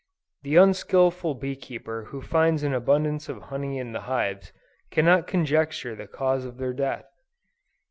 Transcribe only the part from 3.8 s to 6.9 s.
the hives, cannot conjecture the cause of their